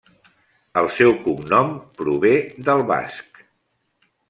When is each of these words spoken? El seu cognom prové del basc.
El 0.81 0.89
seu 0.95 1.13
cognom 1.27 1.69
prové 2.01 2.33
del 2.71 2.83
basc. 2.95 3.45